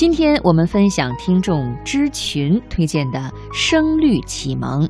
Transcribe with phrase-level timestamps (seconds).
[0.00, 3.18] 今天我们分享听众知群推荐的
[3.52, 4.82] 《声律启蒙》。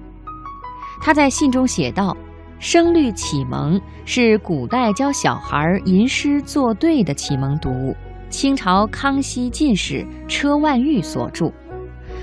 [1.03, 2.17] 他在信中写道
[2.61, 7.97] ：“声律启蒙是古代教小孩吟诗作对的启蒙读物，
[8.29, 11.51] 清朝康熙进士车万玉所著，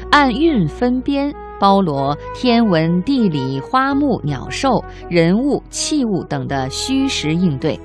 [0.10, 7.78] 按韵分编，包罗天文、地理、花木、鸟兽、人物、器物等的虚实应对。”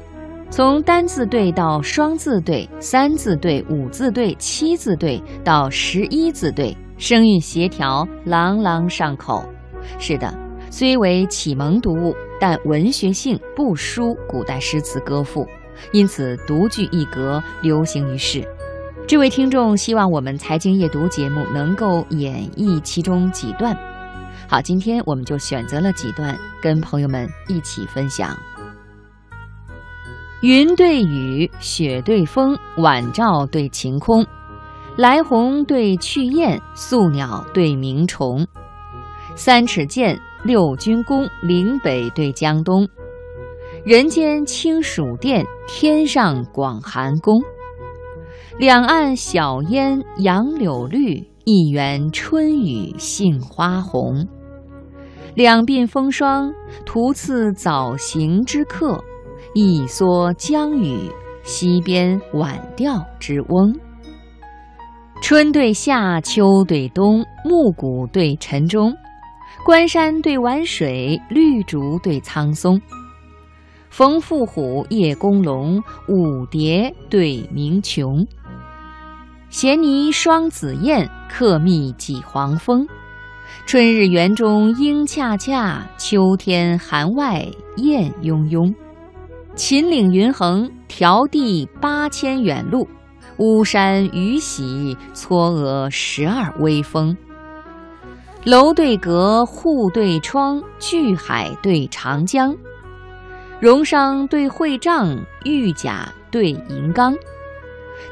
[0.52, 9.42] 从单字对到双字对、三字对、五字对、七字对到十一字对，声韵协调，朗朗上口。
[9.98, 10.30] 是的，
[10.70, 15.48] 虽为启蒙读物，但文学性不输古代诗词歌赋，
[15.90, 18.46] 因此独具一格，流行于世。
[19.08, 23.74] 这位听众希望我们财经夜读节目能够演绎其中几段。
[24.46, 28.36] 好，今天我们就选择了几段，跟朋友们一起分享。
[30.42, 34.26] 云对雨，雪对风，晚照对晴空，
[34.96, 38.44] 来鸿对去雁，宿鸟对鸣虫，
[39.36, 42.88] 三尺剑，六钧弓，岭北对江东，
[43.84, 47.40] 人间清暑殿，天上广寒宫，
[48.58, 54.26] 两岸晓烟杨柳绿，一园春雨杏花红，
[55.36, 56.52] 两鬓风霜，
[56.84, 59.04] 徒次早行之客。
[59.54, 61.10] 一蓑江雨，
[61.42, 63.74] 西边晚钓之翁。
[65.20, 68.92] 春对夏，秋对冬，暮鼓对晨钟，
[69.64, 72.80] 关山对晚水，绿竹对苍松。
[73.88, 78.26] 冯父虎，叶公龙，舞蝶对鸣琼。
[79.50, 82.88] 衔泥双紫燕，客蜜几黄蜂。
[83.66, 87.46] 春日园中莺恰恰，秋天寒外
[87.76, 88.74] 雁雍雍。
[89.54, 92.86] 秦岭云横，迢递八千远路；
[93.36, 97.14] 巫山雨洗，嵯峨十二微峰。
[98.44, 102.56] 楼对阁，户对窗，巨海对长江。
[103.60, 107.14] 荣商对会帐，玉甲对银刚。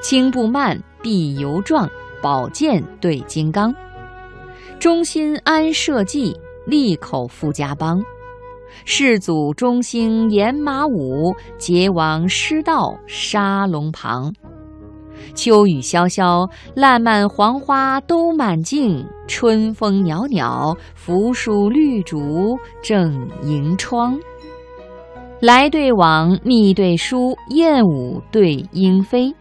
[0.03, 1.89] 轻步慢，必犹壮；
[2.21, 3.75] 宝剑对金刚。
[4.79, 8.05] 忠心安社稷，利口富家邦。
[8.85, 14.33] 世祖中兴演马武，桀王失道杀龙旁。
[15.35, 24.19] 秋雨潇潇，烂漫黄花都满径；春风袅袅，扶疏绿竹正迎窗。
[25.41, 29.35] 来对往，密对疏，燕舞对莺飞，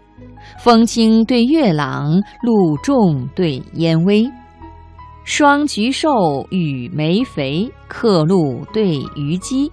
[0.64, 4.30] 风清对月朗，露重对烟微。
[5.30, 9.72] 双菊瘦，雨梅肥，客路对虞姬；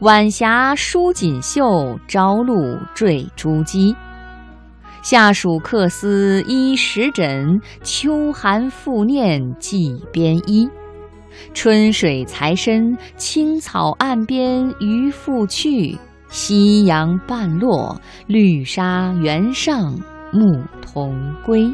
[0.00, 3.94] 晚霞舒锦绣，朝露缀珠玑。
[5.00, 10.68] 夏暑客思衣食枕，秋寒复念寄边衣。
[11.54, 15.96] 春水才深，青草岸边鱼复去；
[16.28, 19.92] 夕阳半落，绿沙原上
[20.32, 21.16] 牧童
[21.46, 21.70] 归。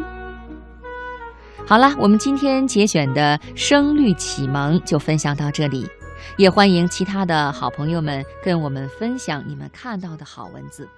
[1.69, 5.87] 好了，我们今天节选的《声律启蒙》就分享到这里，
[6.39, 10.89] 也欢迎其他的好朋友们跟我们分享你们看到的好文字。